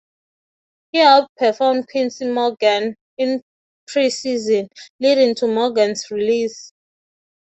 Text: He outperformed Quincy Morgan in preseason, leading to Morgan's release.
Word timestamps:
He 0.91 0.97
outperformed 0.97 1.87
Quincy 1.91 2.25
Morgan 2.25 2.95
in 3.19 3.43
preseason, 3.87 4.67
leading 4.99 5.35
to 5.35 5.45
Morgan's 5.47 6.09
release. 6.09 6.73